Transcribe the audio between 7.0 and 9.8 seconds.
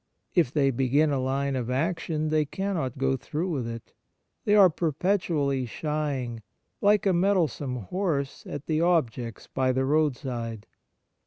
a mettlesome horse, at the objects by